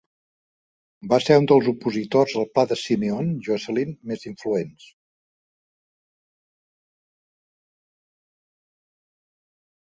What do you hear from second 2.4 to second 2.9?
al pla de